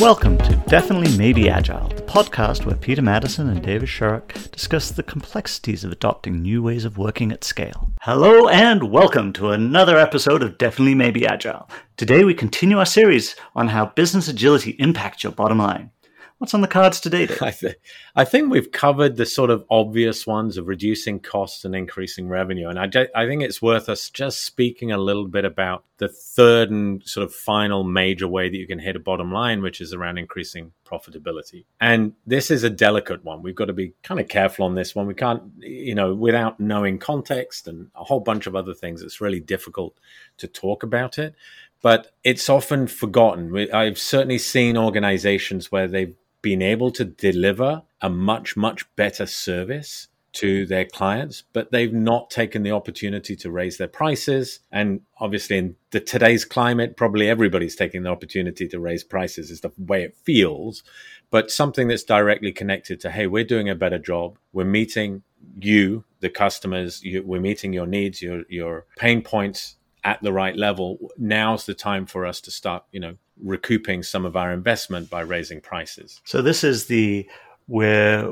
Welcome 0.00 0.38
to 0.38 0.56
Definitely 0.66 1.14
Maybe 1.18 1.50
Agile, 1.50 1.88
the 1.88 2.00
podcast 2.00 2.64
where 2.64 2.74
Peter 2.74 3.02
Madison 3.02 3.50
and 3.50 3.62
David 3.62 3.90
Sharrock 3.90 4.50
discuss 4.50 4.90
the 4.90 5.02
complexities 5.02 5.84
of 5.84 5.92
adopting 5.92 6.40
new 6.40 6.62
ways 6.62 6.86
of 6.86 6.96
working 6.96 7.30
at 7.32 7.44
scale. 7.44 7.90
Hello 8.00 8.48
and 8.48 8.90
welcome 8.90 9.30
to 9.34 9.50
another 9.50 9.98
episode 9.98 10.42
of 10.42 10.56
Definitely 10.56 10.94
Maybe 10.94 11.26
Agile. 11.26 11.68
Today 11.98 12.24
we 12.24 12.32
continue 12.32 12.78
our 12.78 12.86
series 12.86 13.36
on 13.54 13.68
how 13.68 13.92
business 13.94 14.26
agility 14.26 14.70
impacts 14.78 15.22
your 15.22 15.32
bottom 15.32 15.58
line. 15.58 15.90
What's 16.40 16.54
on 16.54 16.62
the 16.62 16.68
cards 16.68 17.00
today, 17.00 17.26
Dave? 17.26 17.42
I, 17.42 17.50
th- 17.50 17.76
I 18.16 18.24
think 18.24 18.50
we've 18.50 18.72
covered 18.72 19.16
the 19.16 19.26
sort 19.26 19.50
of 19.50 19.62
obvious 19.68 20.26
ones 20.26 20.56
of 20.56 20.68
reducing 20.68 21.20
costs 21.20 21.66
and 21.66 21.74
increasing 21.74 22.28
revenue. 22.28 22.70
And 22.70 22.78
I, 22.78 23.08
I 23.14 23.26
think 23.26 23.42
it's 23.42 23.60
worth 23.60 23.90
us 23.90 24.08
just 24.08 24.46
speaking 24.46 24.90
a 24.90 24.96
little 24.96 25.28
bit 25.28 25.44
about 25.44 25.84
the 25.98 26.08
third 26.08 26.70
and 26.70 27.06
sort 27.06 27.26
of 27.26 27.34
final 27.34 27.84
major 27.84 28.26
way 28.26 28.48
that 28.48 28.56
you 28.56 28.66
can 28.66 28.78
hit 28.78 28.96
a 28.96 29.00
bottom 29.00 29.30
line, 29.30 29.60
which 29.60 29.82
is 29.82 29.92
around 29.92 30.16
increasing 30.16 30.72
profitability. 30.82 31.66
And 31.78 32.14
this 32.26 32.50
is 32.50 32.64
a 32.64 32.70
delicate 32.70 33.22
one. 33.22 33.42
We've 33.42 33.54
got 33.54 33.66
to 33.66 33.74
be 33.74 33.92
kind 34.02 34.18
of 34.18 34.28
careful 34.28 34.64
on 34.64 34.74
this 34.74 34.94
one. 34.94 35.06
We 35.06 35.12
can't, 35.12 35.42
you 35.58 35.94
know, 35.94 36.14
without 36.14 36.58
knowing 36.58 36.98
context 36.98 37.68
and 37.68 37.88
a 37.94 38.02
whole 38.02 38.20
bunch 38.20 38.46
of 38.46 38.56
other 38.56 38.72
things, 38.72 39.02
it's 39.02 39.20
really 39.20 39.40
difficult 39.40 40.00
to 40.38 40.48
talk 40.48 40.84
about 40.84 41.18
it 41.18 41.34
but 41.82 42.12
it's 42.24 42.50
often 42.50 42.86
forgotten. 42.86 43.56
I've 43.72 43.96
certainly 43.96 44.36
seen 44.36 44.76
organizations 44.76 45.72
where 45.72 45.88
they've 45.88 46.14
been 46.42 46.62
able 46.62 46.90
to 46.92 47.04
deliver 47.04 47.82
a 48.00 48.10
much, 48.10 48.56
much 48.56 48.84
better 48.96 49.26
service 49.26 50.08
to 50.32 50.64
their 50.66 50.84
clients, 50.84 51.42
but 51.52 51.72
they've 51.72 51.92
not 51.92 52.30
taken 52.30 52.62
the 52.62 52.70
opportunity 52.70 53.34
to 53.34 53.50
raise 53.50 53.78
their 53.78 53.88
prices. 53.88 54.60
And 54.70 55.00
obviously, 55.18 55.58
in 55.58 55.76
the, 55.90 56.00
today's 56.00 56.44
climate, 56.44 56.96
probably 56.96 57.28
everybody's 57.28 57.74
taking 57.74 58.04
the 58.04 58.10
opportunity 58.10 58.68
to 58.68 58.78
raise 58.78 59.02
prices, 59.02 59.50
is 59.50 59.60
the 59.60 59.72
way 59.76 60.04
it 60.04 60.16
feels. 60.16 60.84
But 61.30 61.50
something 61.50 61.88
that's 61.88 62.04
directly 62.04 62.52
connected 62.52 63.00
to, 63.00 63.10
hey, 63.10 63.26
we're 63.26 63.44
doing 63.44 63.68
a 63.68 63.74
better 63.74 63.98
job. 63.98 64.38
We're 64.52 64.64
meeting 64.64 65.22
you, 65.60 66.04
the 66.20 66.30
customers. 66.30 67.02
You, 67.02 67.24
we're 67.24 67.40
meeting 67.40 67.72
your 67.72 67.86
needs, 67.86 68.22
your 68.22 68.44
your 68.48 68.86
pain 68.96 69.22
points 69.22 69.76
at 70.04 70.22
the 70.22 70.32
right 70.32 70.56
level. 70.56 71.10
Now's 71.18 71.66
the 71.66 71.74
time 71.74 72.06
for 72.06 72.24
us 72.24 72.40
to 72.42 72.50
start, 72.50 72.84
you 72.92 73.00
know, 73.00 73.16
recouping 73.42 74.02
some 74.02 74.24
of 74.24 74.36
our 74.36 74.52
investment 74.52 75.10
by 75.10 75.20
raising 75.20 75.60
prices. 75.60 76.20
So 76.24 76.42
this 76.42 76.64
is 76.64 76.86
the 76.86 77.28
where 77.70 78.28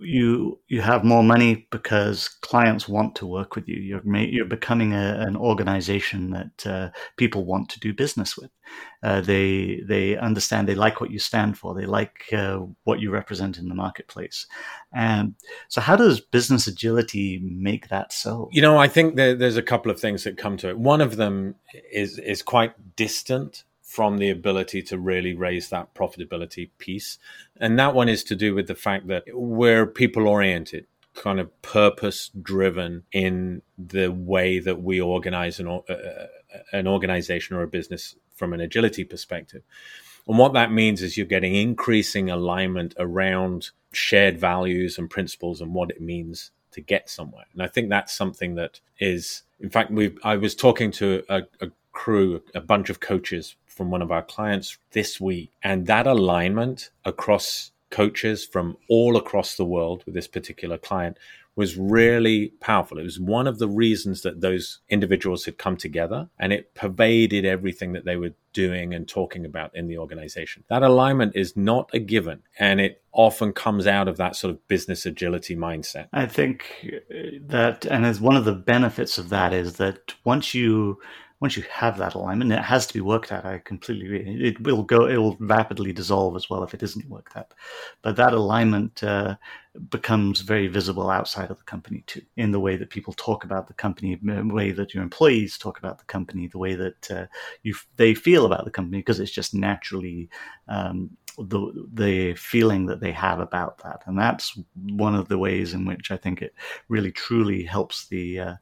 you 0.00 0.58
you 0.68 0.80
have 0.80 1.04
more 1.04 1.22
money 1.22 1.66
because 1.70 2.26
clients 2.26 2.88
want 2.88 3.14
to 3.14 3.26
work 3.26 3.54
with 3.54 3.68
you. 3.68 3.76
You're 3.76 4.16
you're 4.16 4.46
becoming 4.46 4.94
a, 4.94 5.16
an 5.20 5.36
organization 5.36 6.30
that 6.30 6.66
uh, 6.66 6.88
people 7.18 7.44
want 7.44 7.68
to 7.68 7.80
do 7.80 7.92
business 7.92 8.34
with. 8.38 8.50
Uh, 9.02 9.20
they 9.20 9.82
they 9.86 10.16
understand. 10.16 10.66
They 10.66 10.74
like 10.74 11.02
what 11.02 11.10
you 11.10 11.18
stand 11.18 11.58
for. 11.58 11.74
They 11.74 11.84
like 11.84 12.32
uh, 12.32 12.60
what 12.84 12.98
you 12.98 13.10
represent 13.10 13.58
in 13.58 13.68
the 13.68 13.74
marketplace. 13.74 14.46
And 14.90 15.34
so, 15.68 15.82
how 15.82 15.96
does 15.96 16.20
business 16.20 16.66
agility 16.66 17.42
make 17.44 17.88
that 17.88 18.10
so? 18.10 18.48
You 18.52 18.62
know, 18.62 18.78
I 18.78 18.88
think 18.88 19.16
there, 19.16 19.34
there's 19.34 19.58
a 19.58 19.62
couple 19.62 19.92
of 19.92 20.00
things 20.00 20.24
that 20.24 20.38
come 20.38 20.56
to 20.56 20.70
it. 20.70 20.78
One 20.78 21.02
of 21.02 21.16
them 21.16 21.56
is 21.92 22.18
is 22.18 22.40
quite 22.40 22.96
distant 22.96 23.64
from 23.88 24.18
the 24.18 24.28
ability 24.28 24.82
to 24.82 24.98
really 24.98 25.32
raise 25.32 25.70
that 25.70 25.94
profitability 25.94 26.68
piece. 26.76 27.18
And 27.56 27.78
that 27.78 27.94
one 27.94 28.06
is 28.06 28.22
to 28.24 28.36
do 28.36 28.54
with 28.54 28.66
the 28.66 28.74
fact 28.74 29.06
that 29.06 29.24
we're 29.32 29.86
people 29.86 30.28
oriented, 30.28 30.86
kind 31.14 31.40
of 31.40 31.62
purpose 31.62 32.30
driven 32.42 33.04
in 33.12 33.62
the 33.78 34.08
way 34.08 34.58
that 34.58 34.82
we 34.82 35.00
organize 35.00 35.58
an, 35.58 35.68
uh, 35.68 36.26
an 36.70 36.86
organization 36.86 37.56
or 37.56 37.62
a 37.62 37.66
business 37.66 38.14
from 38.34 38.52
an 38.52 38.60
agility 38.60 39.04
perspective. 39.04 39.62
And 40.28 40.36
what 40.36 40.52
that 40.52 40.70
means 40.70 41.00
is 41.00 41.16
you're 41.16 41.26
getting 41.26 41.54
increasing 41.54 42.28
alignment 42.28 42.94
around 42.98 43.70
shared 43.90 44.38
values 44.38 44.98
and 44.98 45.08
principles 45.08 45.62
and 45.62 45.72
what 45.72 45.90
it 45.90 46.02
means 46.02 46.50
to 46.72 46.82
get 46.82 47.08
somewhere. 47.08 47.46
And 47.54 47.62
I 47.62 47.68
think 47.68 47.88
that's 47.88 48.12
something 48.12 48.54
that 48.56 48.80
is, 49.00 49.44
in 49.58 49.70
fact, 49.70 49.90
we 49.90 50.14
I 50.22 50.36
was 50.36 50.54
talking 50.54 50.90
to 50.92 51.24
a, 51.30 51.44
a 51.62 51.70
crew, 51.92 52.42
a 52.54 52.60
bunch 52.60 52.90
of 52.90 53.00
coaches 53.00 53.56
from 53.78 53.90
one 53.90 54.02
of 54.02 54.12
our 54.12 54.22
clients 54.22 54.76
this 54.90 55.18
week. 55.18 55.52
And 55.62 55.86
that 55.86 56.06
alignment 56.06 56.90
across 57.06 57.70
coaches 57.90 58.44
from 58.44 58.76
all 58.90 59.16
across 59.16 59.56
the 59.56 59.64
world 59.64 60.02
with 60.04 60.14
this 60.14 60.28
particular 60.28 60.76
client 60.76 61.16
was 61.56 61.76
really 61.76 62.52
powerful. 62.60 62.98
It 62.98 63.02
was 63.02 63.18
one 63.18 63.48
of 63.48 63.58
the 63.58 63.66
reasons 63.66 64.22
that 64.22 64.40
those 64.40 64.78
individuals 64.88 65.44
had 65.44 65.58
come 65.58 65.76
together 65.76 66.28
and 66.38 66.52
it 66.52 66.72
pervaded 66.74 67.44
everything 67.44 67.94
that 67.94 68.04
they 68.04 68.16
were 68.16 68.34
doing 68.52 68.94
and 68.94 69.08
talking 69.08 69.44
about 69.44 69.74
in 69.74 69.88
the 69.88 69.98
organization. 69.98 70.62
That 70.68 70.84
alignment 70.84 71.34
is 71.34 71.56
not 71.56 71.90
a 71.92 71.98
given 71.98 72.42
and 72.60 72.80
it 72.80 73.02
often 73.12 73.52
comes 73.52 73.88
out 73.88 74.06
of 74.06 74.18
that 74.18 74.36
sort 74.36 74.52
of 74.52 74.68
business 74.68 75.04
agility 75.04 75.56
mindset. 75.56 76.08
I 76.12 76.26
think 76.26 76.86
that, 77.46 77.84
and 77.86 78.06
as 78.06 78.20
one 78.20 78.36
of 78.36 78.44
the 78.44 78.54
benefits 78.54 79.18
of 79.18 79.28
that 79.30 79.52
is 79.52 79.74
that 79.74 80.14
once 80.24 80.54
you 80.54 81.00
once 81.40 81.56
you 81.56 81.62
have 81.70 81.98
that 81.98 82.14
alignment, 82.14 82.50
it 82.52 82.58
has 82.58 82.86
to 82.86 82.94
be 82.94 83.00
worked 83.00 83.30
at. 83.30 83.44
I 83.44 83.58
completely 83.58 84.06
agree. 84.06 84.48
It 84.48 84.60
will 84.60 84.82
go. 84.82 85.06
It 85.06 85.16
will 85.18 85.36
rapidly 85.38 85.92
dissolve 85.92 86.34
as 86.34 86.50
well 86.50 86.64
if 86.64 86.74
it 86.74 86.82
isn't 86.82 87.08
worked 87.08 87.36
at. 87.36 87.52
But 88.02 88.16
that 88.16 88.32
alignment 88.32 89.04
uh, 89.04 89.36
becomes 89.88 90.40
very 90.40 90.66
visible 90.66 91.10
outside 91.10 91.50
of 91.50 91.58
the 91.58 91.64
company 91.64 92.02
too, 92.06 92.22
in 92.36 92.50
the 92.50 92.58
way 92.58 92.76
that 92.76 92.90
people 92.90 93.12
talk 93.12 93.44
about 93.44 93.68
the 93.68 93.74
company, 93.74 94.18
the 94.20 94.42
way 94.46 94.72
that 94.72 94.94
your 94.94 95.02
employees 95.04 95.58
talk 95.58 95.78
about 95.78 95.98
the 95.98 96.04
company, 96.06 96.48
the 96.48 96.58
way 96.58 96.74
that 96.74 97.10
uh, 97.10 97.26
you 97.62 97.74
they 97.96 98.14
feel 98.14 98.44
about 98.44 98.64
the 98.64 98.70
company, 98.70 98.98
because 98.98 99.20
it's 99.20 99.30
just 99.32 99.54
naturally. 99.54 100.28
Um, 100.66 101.10
the 101.40 101.86
the 101.94 102.34
feeling 102.34 102.86
that 102.86 102.98
they 102.98 103.12
have 103.12 103.38
about 103.38 103.78
that, 103.84 104.02
and 104.06 104.18
that's 104.18 104.58
one 104.74 105.14
of 105.14 105.28
the 105.28 105.38
ways 105.38 105.72
in 105.72 105.84
which 105.84 106.10
I 106.10 106.16
think 106.16 106.42
it 106.42 106.52
really 106.88 107.12
truly 107.12 107.62
helps 107.62 108.08
the 108.08 108.40
uh, 108.40 108.54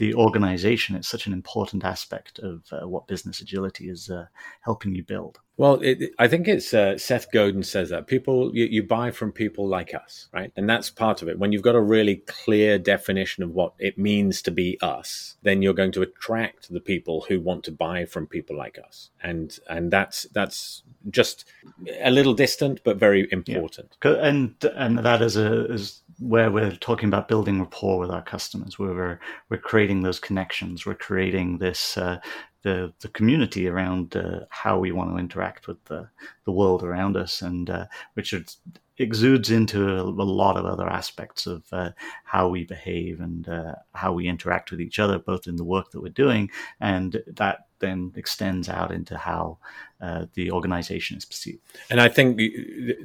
the 0.00 0.14
organization. 0.14 0.96
It's 0.96 1.08
such 1.08 1.26
an 1.26 1.34
important 1.34 1.84
aspect 1.84 2.38
of 2.38 2.62
uh, 2.72 2.88
what 2.88 3.06
business 3.06 3.42
agility 3.42 3.90
is 3.90 4.08
uh, 4.08 4.26
helping 4.62 4.94
you 4.94 5.04
build. 5.04 5.38
Well, 5.58 5.74
it, 5.82 6.14
I 6.18 6.26
think 6.26 6.48
it's 6.48 6.72
uh, 6.72 6.96
Seth 6.96 7.30
Godin 7.30 7.62
says 7.62 7.90
that 7.90 8.06
people 8.06 8.50
you, 8.56 8.64
you, 8.64 8.82
buy 8.82 9.10
from 9.10 9.30
people 9.30 9.68
like 9.68 9.92
us, 9.94 10.30
right? 10.32 10.50
And 10.56 10.66
that's 10.66 10.88
part 10.88 11.20
of 11.20 11.28
it. 11.28 11.38
When 11.38 11.52
you've 11.52 11.60
got 11.60 11.74
a 11.74 11.82
really 11.82 12.16
clear 12.26 12.78
definition 12.78 13.44
of 13.44 13.50
what 13.50 13.74
it 13.78 13.98
means 13.98 14.40
to 14.42 14.50
be 14.50 14.78
us, 14.80 15.36
then 15.42 15.60
you're 15.60 15.74
going 15.74 15.92
to 15.92 16.02
attract 16.02 16.72
the 16.72 16.80
people 16.80 17.26
who 17.28 17.42
want 17.42 17.62
to 17.64 17.72
buy 17.72 18.06
from 18.06 18.26
people 18.26 18.56
like 18.56 18.78
us, 18.78 19.10
and 19.22 19.58
and 19.68 19.90
that's 19.90 20.22
that's 20.32 20.82
just 21.10 21.44
a 22.00 22.10
little 22.10 22.32
distant 22.32 22.80
but 22.82 22.96
very 22.96 23.28
important. 23.30 23.98
Yeah. 24.02 24.12
And 24.12 24.54
and 24.74 25.00
that 25.00 25.20
is 25.20 25.36
a 25.36 25.70
is 25.70 26.00
where 26.20 26.50
we're 26.50 26.76
talking 26.76 27.08
about 27.08 27.28
building 27.28 27.58
rapport 27.58 27.98
with 27.98 28.10
our 28.10 28.22
customers, 28.22 28.78
where 28.78 28.94
we're 28.94 29.20
we're 29.48 29.56
creating 29.56 30.02
those 30.02 30.20
connections, 30.20 30.86
we're 30.86 30.94
creating 30.94 31.58
this 31.58 31.96
uh, 31.96 32.18
the 32.62 32.92
the 33.00 33.08
community 33.08 33.66
around 33.66 34.14
uh, 34.16 34.40
how 34.50 34.78
we 34.78 34.92
want 34.92 35.10
to 35.10 35.18
interact 35.18 35.66
with 35.66 35.82
the 35.86 36.08
the 36.44 36.52
world 36.52 36.82
around 36.82 37.16
us, 37.16 37.42
and 37.42 37.70
uh, 37.70 37.86
which 38.14 38.34
exudes 38.98 39.50
into 39.50 39.88
a, 39.88 40.02
a, 40.02 40.02
lot 40.02 40.58
of 40.58 40.66
other 40.66 40.86
aspects 40.86 41.46
of 41.46 41.64
uh, 41.72 41.90
how 42.24 42.48
we 42.48 42.64
behave 42.64 43.20
and 43.20 43.48
uh, 43.48 43.74
how 43.94 44.12
we 44.12 44.28
interact 44.28 44.70
with 44.70 44.80
each 44.80 44.98
other, 44.98 45.18
both 45.18 45.46
in 45.46 45.56
the 45.56 45.64
work 45.64 45.90
that 45.90 46.02
we're 46.02 46.10
doing, 46.10 46.50
and 46.80 47.22
that 47.26 47.60
then 47.78 48.12
extends 48.14 48.68
out 48.68 48.92
into 48.92 49.16
how 49.16 49.58
uh, 50.00 50.26
the 50.34 50.50
organization 50.50 51.18
is 51.18 51.24
perceived. 51.24 51.60
And 51.90 52.00
I 52.00 52.08
think 52.08 52.38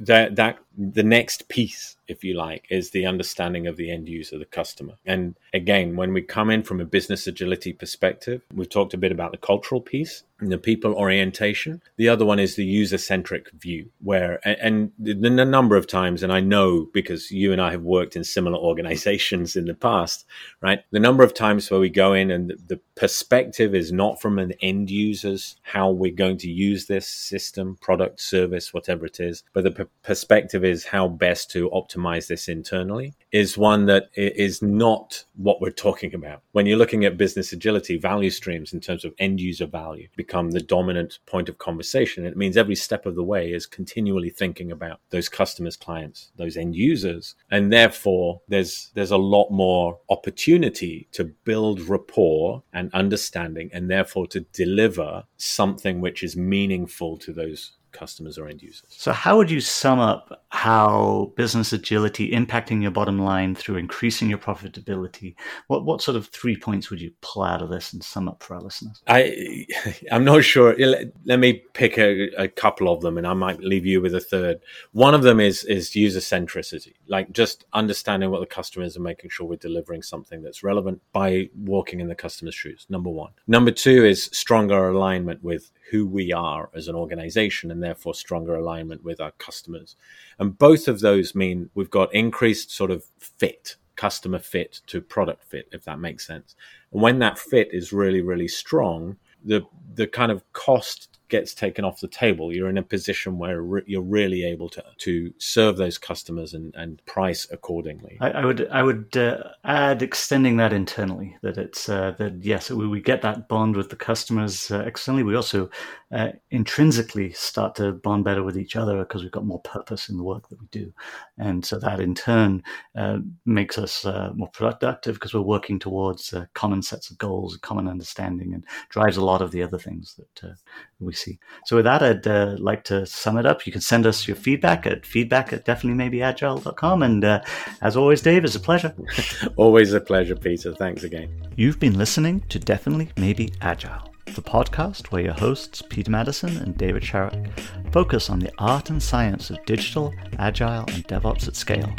that 0.00 0.36
that 0.36 0.58
the 0.76 1.02
next 1.02 1.48
piece, 1.48 1.96
if 2.06 2.22
you 2.22 2.34
like, 2.34 2.66
is 2.70 2.90
the 2.90 3.06
understanding 3.06 3.66
of 3.66 3.76
the 3.76 3.90
end 3.90 4.08
user, 4.08 4.38
the 4.38 4.44
customer. 4.44 4.94
And 5.06 5.34
again, 5.54 5.96
when 5.96 6.12
we 6.12 6.22
come 6.22 6.50
in 6.50 6.62
from 6.62 6.80
a 6.80 6.84
business 6.84 7.26
agility 7.26 7.72
perspective, 7.72 8.42
we've 8.54 8.68
talked 8.68 8.92
a 8.92 8.98
bit 8.98 9.12
about 9.12 9.32
the 9.32 9.38
cultural 9.38 9.80
piece 9.80 10.22
and 10.38 10.52
the 10.52 10.58
people 10.58 10.94
orientation. 10.94 11.80
The 11.96 12.10
other 12.10 12.26
one 12.26 12.38
is 12.38 12.56
the 12.56 12.64
user 12.64 12.98
centric 12.98 13.50
view, 13.52 13.90
where 14.02 14.38
and, 14.44 14.92
and 14.98 15.18
the 15.22 15.44
number 15.44 15.76
of 15.76 15.86
times, 15.86 16.22
and 16.22 16.32
I 16.32 16.40
know 16.40 16.88
because 16.92 17.30
you 17.30 17.52
and 17.52 17.60
I 17.60 17.70
have 17.70 17.82
worked 17.82 18.16
in 18.16 18.24
similar 18.24 18.58
organizations 18.70 19.56
in 19.56 19.64
the 19.64 19.74
past, 19.74 20.26
right? 20.60 20.84
The 20.90 21.00
number 21.00 21.22
of 21.22 21.32
times 21.32 21.70
where 21.70 21.80
we 21.80 21.88
go 21.88 22.12
in 22.12 22.30
and 22.30 22.50
the 22.66 22.80
perspective 22.96 23.74
is 23.74 23.92
not 23.92 24.20
from 24.20 24.38
an 24.38 24.52
end 24.60 24.90
user's 24.90 25.56
how 25.62 25.90
we're 25.90 26.12
going 26.12 26.38
to 26.38 26.50
use 26.50 26.85
this 26.86 27.06
system, 27.06 27.76
product, 27.80 28.20
service, 28.20 28.72
whatever 28.72 29.06
it 29.06 29.20
is, 29.20 29.42
but 29.52 29.64
the 29.64 29.70
p- 29.70 29.84
perspective 30.02 30.64
is 30.64 30.86
how 30.86 31.08
best 31.08 31.50
to 31.52 31.70
optimize 31.70 32.26
this 32.28 32.48
internally 32.48 33.14
is 33.36 33.58
one 33.58 33.84
that 33.84 34.08
is 34.14 34.62
not 34.62 35.22
what 35.34 35.60
we're 35.60 35.70
talking 35.70 36.14
about. 36.14 36.40
When 36.52 36.64
you're 36.64 36.78
looking 36.78 37.04
at 37.04 37.18
business 37.18 37.52
agility, 37.52 37.98
value 37.98 38.30
streams 38.30 38.72
in 38.72 38.80
terms 38.80 39.04
of 39.04 39.12
end 39.18 39.40
user 39.40 39.66
value 39.66 40.08
become 40.16 40.52
the 40.52 40.60
dominant 40.60 41.18
point 41.26 41.50
of 41.50 41.58
conversation. 41.58 42.24
It 42.24 42.38
means 42.38 42.56
every 42.56 42.74
step 42.74 43.04
of 43.04 43.14
the 43.14 43.22
way 43.22 43.52
is 43.52 43.66
continually 43.66 44.30
thinking 44.30 44.72
about 44.72 45.00
those 45.10 45.28
customers, 45.28 45.76
clients, 45.76 46.30
those 46.36 46.56
end 46.56 46.76
users. 46.76 47.34
And 47.50 47.70
therefore 47.70 48.40
there's 48.48 48.90
there's 48.94 49.10
a 49.10 49.18
lot 49.18 49.50
more 49.50 49.98
opportunity 50.08 51.06
to 51.12 51.24
build 51.24 51.80
rapport 51.80 52.62
and 52.72 52.90
understanding 52.94 53.68
and 53.70 53.90
therefore 53.90 54.26
to 54.28 54.40
deliver 54.40 55.24
something 55.36 56.00
which 56.00 56.22
is 56.22 56.36
meaningful 56.36 57.18
to 57.18 57.34
those 57.34 57.72
customers 57.96 58.38
or 58.38 58.48
end 58.48 58.62
users. 58.62 58.84
So, 58.88 59.12
how 59.12 59.36
would 59.36 59.50
you 59.50 59.60
sum 59.60 59.98
up 59.98 60.44
how 60.50 61.32
business 61.36 61.72
agility 61.72 62.30
impacting 62.30 62.82
your 62.82 62.90
bottom 62.90 63.18
line 63.18 63.54
through 63.54 63.76
increasing 63.76 64.28
your 64.28 64.38
profitability? 64.38 65.34
What 65.68 65.84
what 65.84 66.02
sort 66.02 66.16
of 66.16 66.28
three 66.28 66.56
points 66.56 66.90
would 66.90 67.00
you 67.00 67.12
pull 67.20 67.42
out 67.42 67.62
of 67.62 67.70
this 67.70 67.92
and 67.92 68.02
sum 68.02 68.28
up 68.28 68.42
for 68.42 68.54
our 68.54 68.60
listeners? 68.60 69.02
I 69.06 69.66
I'm 70.12 70.24
not 70.24 70.44
sure. 70.44 70.76
Let 71.24 71.38
me 71.38 71.62
pick 71.72 71.98
a, 71.98 72.28
a 72.36 72.48
couple 72.48 72.92
of 72.92 73.00
them, 73.00 73.18
and 73.18 73.26
I 73.26 73.34
might 73.34 73.60
leave 73.60 73.86
you 73.86 74.00
with 74.00 74.14
a 74.14 74.20
third. 74.20 74.60
One 74.92 75.14
of 75.14 75.22
them 75.22 75.40
is 75.40 75.64
is 75.64 75.96
user 75.96 76.20
centricity, 76.20 76.94
like 77.08 77.32
just 77.32 77.64
understanding 77.72 78.30
what 78.30 78.40
the 78.40 78.46
customer 78.46 78.84
is 78.84 78.96
and 78.96 79.04
making 79.04 79.30
sure 79.30 79.46
we're 79.46 79.56
delivering 79.56 80.02
something 80.02 80.42
that's 80.42 80.62
relevant 80.62 81.00
by 81.12 81.48
walking 81.56 82.00
in 82.00 82.08
the 82.08 82.14
customer's 82.14 82.54
shoes. 82.54 82.86
Number 82.88 83.10
one. 83.10 83.32
Number 83.46 83.70
two 83.70 84.04
is 84.04 84.24
stronger 84.32 84.88
alignment 84.88 85.42
with 85.42 85.70
who 85.90 86.06
we 86.06 86.32
are 86.32 86.70
as 86.74 86.88
an 86.88 86.94
organization 86.94 87.70
and 87.70 87.82
therefore 87.82 88.14
stronger 88.14 88.56
alignment 88.56 89.04
with 89.04 89.20
our 89.20 89.32
customers. 89.32 89.96
And 90.38 90.58
both 90.58 90.88
of 90.88 91.00
those 91.00 91.34
mean 91.34 91.70
we've 91.74 91.90
got 91.90 92.14
increased 92.14 92.70
sort 92.70 92.90
of 92.90 93.04
fit, 93.18 93.76
customer 93.94 94.38
fit 94.38 94.80
to 94.88 95.00
product 95.00 95.44
fit, 95.44 95.68
if 95.72 95.84
that 95.84 96.00
makes 96.00 96.26
sense. 96.26 96.56
And 96.92 97.02
when 97.02 97.18
that 97.20 97.38
fit 97.38 97.68
is 97.72 97.92
really, 97.92 98.20
really 98.20 98.48
strong, 98.48 99.16
the 99.44 99.62
the 99.94 100.06
kind 100.06 100.32
of 100.32 100.42
cost 100.52 101.15
gets 101.28 101.54
taken 101.54 101.84
off 101.84 102.00
the 102.00 102.08
table. 102.08 102.52
You're 102.52 102.68
in 102.68 102.78
a 102.78 102.82
position 102.82 103.38
where 103.38 103.60
re- 103.60 103.82
you're 103.86 104.02
really 104.02 104.44
able 104.44 104.68
to 104.70 104.84
to 104.98 105.32
serve 105.38 105.76
those 105.76 105.98
customers 105.98 106.54
and, 106.54 106.74
and 106.76 107.04
price 107.06 107.46
accordingly. 107.50 108.18
I, 108.20 108.30
I 108.30 108.44
would 108.44 108.68
I 108.68 108.82
would 108.82 109.16
uh, 109.16 109.42
add 109.64 110.02
extending 110.02 110.56
that 110.58 110.72
internally 110.72 111.36
that 111.42 111.58
it's 111.58 111.88
uh, 111.88 112.14
that 112.18 112.44
yes 112.44 112.70
we, 112.70 112.86
we 112.86 113.00
get 113.00 113.22
that 113.22 113.48
bond 113.48 113.76
with 113.76 113.90
the 113.90 113.96
customers 113.96 114.70
uh, 114.70 114.80
externally. 114.80 115.22
We 115.22 115.36
also 115.36 115.70
uh, 116.12 116.28
intrinsically 116.50 117.32
start 117.32 117.74
to 117.76 117.92
bond 117.92 118.24
better 118.24 118.42
with 118.42 118.56
each 118.56 118.76
other 118.76 118.98
because 118.98 119.22
we've 119.22 119.32
got 119.32 119.44
more 119.44 119.60
purpose 119.60 120.08
in 120.08 120.16
the 120.16 120.22
work 120.22 120.48
that 120.48 120.60
we 120.60 120.66
do, 120.70 120.92
and 121.38 121.64
so 121.64 121.78
that 121.78 122.00
in 122.00 122.14
turn 122.14 122.62
uh, 122.96 123.18
makes 123.44 123.78
us 123.78 124.04
uh, 124.04 124.30
more 124.34 124.48
productive 124.48 125.14
because 125.14 125.34
we're 125.34 125.40
working 125.40 125.78
towards 125.78 126.32
common 126.54 126.82
sets 126.82 127.10
of 127.10 127.18
goals, 127.18 127.56
common 127.58 127.88
understanding, 127.88 128.54
and 128.54 128.64
drives 128.88 129.16
a 129.16 129.24
lot 129.24 129.42
of 129.42 129.50
the 129.50 129.62
other 129.62 129.78
things 129.78 130.14
that 130.14 130.56
we 131.00 131.12
see. 131.12 131.38
So 131.64 131.76
with 131.76 131.84
that, 131.84 132.02
I'd 132.02 132.26
uh, 132.26 132.56
like 132.58 132.84
to 132.84 133.06
sum 133.06 133.38
it 133.38 133.46
up. 133.46 133.66
You 133.66 133.72
can 133.72 133.80
send 133.80 134.06
us 134.06 134.26
your 134.26 134.36
feedback 134.36 134.86
at 134.86 135.04
feedback 135.04 135.52
at 135.52 135.64
definitelymaybeagile.com. 135.64 137.02
And 137.02 137.24
uh, 137.24 137.42
as 137.82 137.96
always, 137.96 138.22
Dave, 138.22 138.44
it's 138.44 138.54
a 138.54 138.60
pleasure. 138.60 138.94
always 139.56 139.92
a 139.92 140.00
pleasure, 140.00 140.36
Peter. 140.36 140.74
Thanks 140.74 141.04
again. 141.04 141.30
You've 141.56 141.78
been 141.78 141.98
listening 141.98 142.40
to 142.48 142.58
Definitely 142.58 143.10
Maybe 143.16 143.52
Agile, 143.60 144.10
the 144.36 144.42
podcast 144.42 145.06
where 145.06 145.22
your 145.22 145.32
hosts, 145.32 145.82
Peter 145.82 146.10
Madison 146.10 146.58
and 146.58 146.76
David 146.76 147.02
Sharrock, 147.02 147.48
focus 147.90 148.28
on 148.28 148.38
the 148.38 148.52
art 148.58 148.90
and 148.90 149.02
science 149.02 149.48
of 149.50 149.64
digital, 149.64 150.14
agile, 150.38 150.84
and 150.88 151.08
DevOps 151.08 151.48
at 151.48 151.56
scale. 151.56 151.90